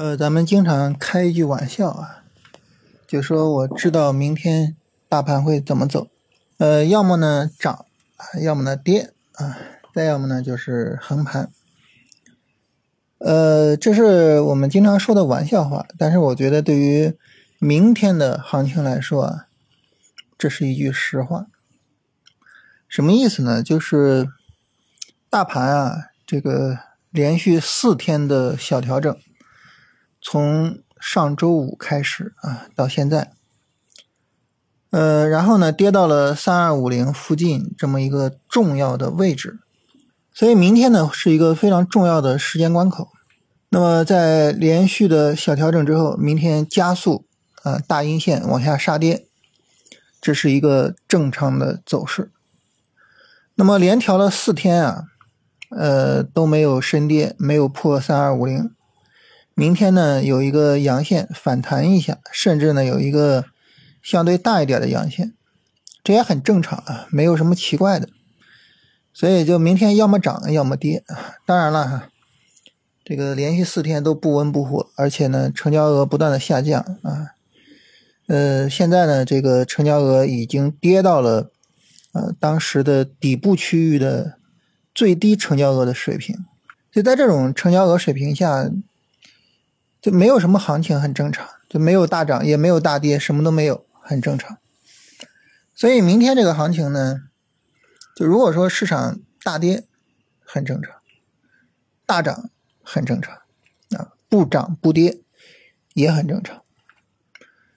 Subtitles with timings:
[0.00, 2.24] 呃，咱们经常开一句玩笑啊，
[3.06, 4.74] 就说我知道明天
[5.10, 6.08] 大盘会怎么走，
[6.56, 7.84] 呃，要么呢涨，
[8.42, 9.58] 要么呢跌啊，
[9.92, 11.50] 再要么呢就是横盘。
[13.18, 17.14] 呃，这是我们经常说的玩笑话，但是我觉得对于
[17.58, 19.48] 明天的行情来说啊，
[20.38, 21.44] 这是一句实话。
[22.88, 23.62] 什么意思呢？
[23.62, 24.30] 就是
[25.28, 26.78] 大盘啊，这个
[27.10, 29.14] 连续四天的小调整。
[30.20, 33.32] 从上周五开始啊，到现在，
[34.90, 39.58] 呃，然后呢，跌到了三二五零附近这么一个重要的位置，
[40.34, 43.08] 所以明天呢是一个非常重要的时间关口。
[43.70, 47.24] 那么在连续的小调整之后，明天加速
[47.62, 49.26] 啊大阴线往下杀跌，
[50.20, 52.30] 这是一个正常的走势。
[53.54, 55.04] 那么连调了四天啊，
[55.70, 58.70] 呃都没有深跌，没有破三二五零。
[59.60, 63.44] 明天呢有一个阳线反弹一下，甚至呢有一个
[64.00, 65.34] 相对大一点的阳线，
[66.02, 68.08] 这也很正常啊，没有什么奇怪的。
[69.12, 71.04] 所以就明天要么涨要么跌。
[71.44, 72.08] 当然了哈，
[73.04, 77.32] 这个连续四天都不温不火，而且呢成交额不断的下降啊。
[78.28, 81.50] 呃，现在呢这个成交额已经跌到了
[82.12, 84.38] 呃当时的底部区域的
[84.94, 86.34] 最低成交额的水平。
[86.90, 88.70] 就在这种成交额水平下。
[90.00, 94.56] 就没有什么行情，很正常，就没有大涨，也没有大跌，什么都没有，很正常。
[95.74, 97.24] 所以明天这个行情呢，
[98.16, 99.84] 就如果说市场大跌，
[100.42, 100.92] 很正常；
[102.06, 102.48] 大涨
[102.82, 103.34] 很正常，
[103.96, 105.20] 啊，不涨不跌
[105.92, 106.62] 也很正常。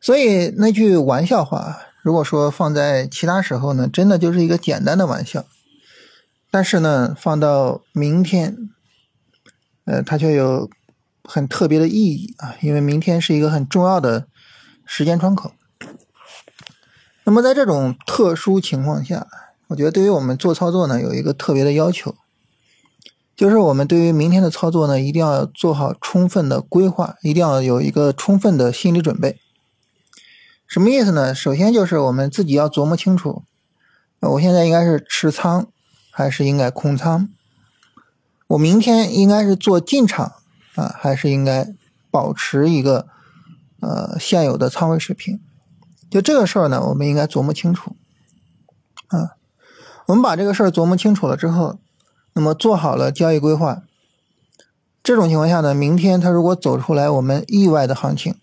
[0.00, 5.42] 所以那句玩笑话，如果说放在其他时候呢，真的就是一个简单的玩笑；
[6.52, 8.56] 但是呢，放到明天，
[9.86, 10.70] 呃，它却有。
[11.26, 14.28] 很特别的意义啊，因为明天是一个很重要的
[14.84, 15.52] 时间窗口。
[17.24, 19.26] 那么在这种特殊情况下，
[19.68, 22.14] 我觉得对于我们做操作呢，有一个特别的要求，
[23.34, 29.40] 就是我们对于明天的操作呢，一定要做好充分的规划，一定要有一个充分的心理准备。
[30.66, 31.34] 什么意思呢？
[31.34, 33.42] 首先就是我们自己要琢磨清楚，
[34.20, 35.66] 我现在应该是持仓
[36.10, 37.30] 还是应该空仓？
[38.48, 40.34] 我明天应该是做进场。
[40.74, 41.72] 啊，还是应该
[42.10, 43.06] 保持一个
[43.80, 45.40] 呃现有的仓位水平。
[46.10, 47.96] 就这个事儿呢，我们应该琢磨清楚。
[49.08, 49.36] 啊，
[50.06, 51.78] 我们把这个事儿琢磨清楚了之后，
[52.32, 53.82] 那么做好了交易规划。
[55.02, 58.34] 这种情况下呢，明天它如果走出来我们意外的行情，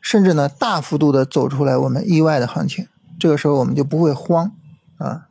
[0.00, 2.86] 甚至呢大幅度的走出来我们意外的行情，
[3.18, 4.52] 这个时候我们就不会慌
[4.98, 5.28] 啊，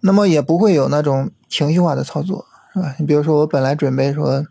[0.00, 2.94] 那么也不会有那种情绪化的操作，是吧？
[2.98, 4.46] 你比如说我本来准备说。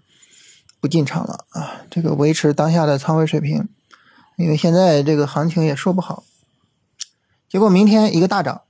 [0.79, 1.81] 不进场了啊！
[1.89, 3.67] 这个维持当下的仓位水平，
[4.35, 6.23] 因为现在这个行情也说不好。
[7.49, 8.61] 结果明天一个大涨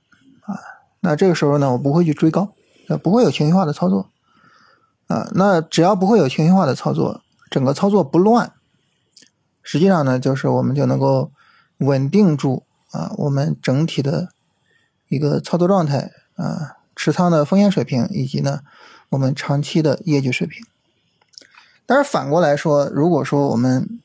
[0.42, 0.58] 啊，
[1.00, 2.54] 那这个时候呢，我不会去追高，
[3.02, 4.08] 不会有情绪化的操作
[5.08, 5.28] 啊。
[5.34, 8.52] 那只要不会有情绪化的操作，整个操作不乱，
[9.62, 11.30] 实际上呢，就是我们就能够
[11.78, 14.28] 稳定住啊我们整体的
[15.08, 18.60] 一个操作状态啊，持仓的风险水平以及呢
[19.10, 20.64] 我们长期的业绩水平。
[21.88, 23.98] 但是反过来说，如果说我们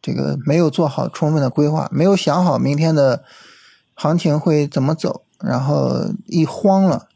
[0.00, 3.24] 这个没有做好充分的规划，没有想好明天的
[3.96, 7.08] 行情会怎么走，然后一慌了，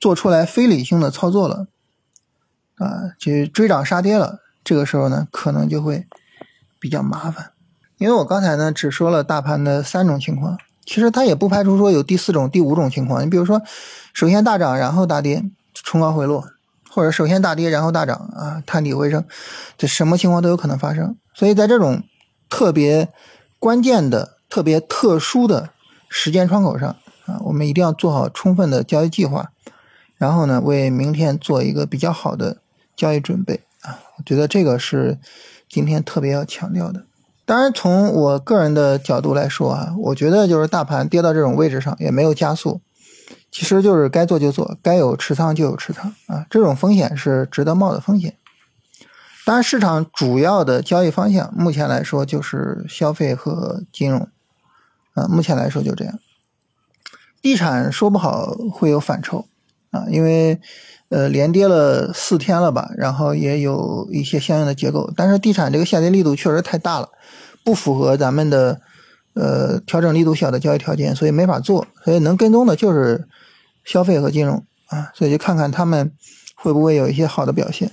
[0.00, 1.66] 做出来非理性的操作了，
[2.76, 6.06] 啊，去追涨杀跌了，这个时候呢，可能就会
[6.80, 7.52] 比较麻烦。
[7.98, 10.56] 因为我刚才呢只说了大盘的三种情况，
[10.86, 13.22] 其实它也不排除说有第四种、第五种情况。
[13.22, 13.60] 你比如说，
[14.14, 15.44] 首先大涨，然后大跌，
[15.74, 16.46] 冲高回落。
[16.90, 19.24] 或者首先大跌，然后大涨啊，探底回升，
[19.76, 21.16] 这什么情况都有可能发生。
[21.34, 22.02] 所以在这种
[22.48, 23.08] 特别
[23.58, 25.70] 关键的、特别特殊的
[26.08, 26.88] 时间窗口上
[27.26, 29.50] 啊，我们一定要做好充分的交易计划，
[30.16, 32.58] 然后呢，为明天做一个比较好的
[32.96, 34.00] 交易准备啊。
[34.16, 35.18] 我觉得这个是
[35.68, 37.04] 今天特别要强调的。
[37.44, 42.80] 当然，从我个人的角度来说啊，我觉得就是大盘跌到这种位置上也没有加速。
[43.58, 48.36] 其实就是该做就做，该有持仓就有持仓啊，这种风险是值得冒的风险。
[49.44, 54.28] 当然，市场主要的交易方向目前来说就是消费和金融
[55.14, 56.20] 啊，目前来说就这样。
[57.42, 59.48] 地产说不好会有反抽
[59.90, 60.60] 啊，因为
[61.08, 67.08] 呃连跌了四天了吧，然后也有一些相应的结构，但是地产这个下跌力度确实太大了，
[67.64, 68.80] 不符合咱们的。
[69.34, 73.28] 呃，调整力度小的交易条件，所以没法做，所以能跟踪的就是
[73.88, 76.12] 消费和金融啊，所以就看看他们
[76.54, 77.90] 会不会有一些好的表现。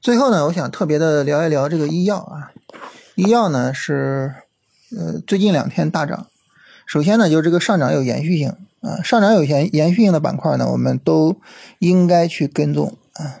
[0.00, 2.50] 最后呢，我想特别的聊一聊这个医药啊，
[3.14, 4.34] 医药呢是
[4.90, 6.26] 呃最近两天大涨。
[6.86, 8.48] 首先呢，就是这个上涨有延续性
[8.80, 11.36] 啊，上涨有延延续性的板块呢，我们都
[11.78, 13.38] 应该去跟踪啊。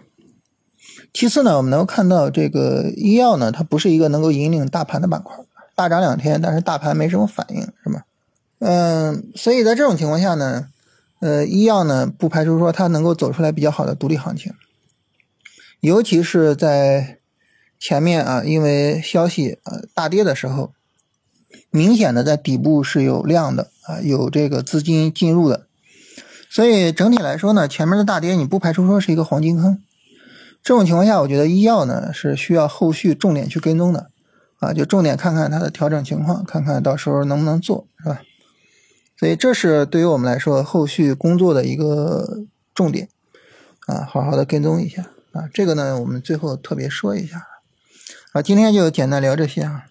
[1.12, 5.36] 其次呢，我们能够看到这个医药呢，它不是一个能够引领大盘的板块，
[5.74, 8.04] 大涨两天，但是大盘没什么反应，是吧？
[8.60, 10.68] 嗯，所以在这种情况下呢，
[11.24, 14.52] 呃，医药呢不排除说它能够走出来比较好的独立行情。
[15.80, 17.18] 尤其是在
[17.80, 20.74] 前面啊，因为消息呃大跌的时候，
[21.70, 25.66] 明显的在底部是有量的啊，有这个资金进入的，
[26.50, 29.82] 所以整体来说呢，前面的大跌你不排除说是一个黄金坑。
[30.62, 34.10] 这种情况下，我觉得医药呢是需要后续重点去跟踪的
[34.58, 38.20] 啊，就重点看看它的调整情况，看看到时候能不能做，是吧？
[39.24, 42.42] 所以这是对于我们来说后续工作的一个
[42.74, 43.08] 重点
[43.86, 45.00] 啊，好好的跟踪一下。
[45.32, 47.46] 啊，这个呢，我们最后特别说一下。
[48.32, 49.86] 啊，今天就简单聊这些啊。